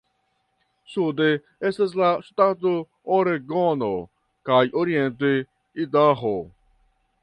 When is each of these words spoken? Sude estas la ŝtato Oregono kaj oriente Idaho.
Sude 0.93 1.27
estas 1.71 1.93
la 2.01 2.09
ŝtato 2.29 2.73
Oregono 3.19 3.93
kaj 4.51 4.63
oriente 4.85 5.35
Idaho. 5.87 6.39